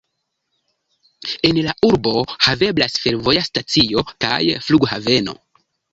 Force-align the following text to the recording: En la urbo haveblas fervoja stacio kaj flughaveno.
En 1.49 1.59
la 1.67 1.75
urbo 1.89 2.23
haveblas 2.47 2.97
fervoja 3.05 3.45
stacio 3.49 4.03
kaj 4.27 4.41
flughaveno. 4.69 5.37